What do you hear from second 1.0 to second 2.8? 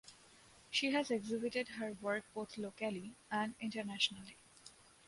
exhibited her work both